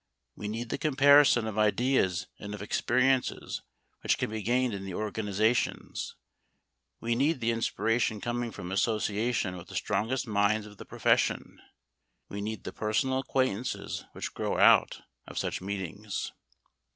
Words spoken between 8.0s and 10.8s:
coming from association with the strongest minds of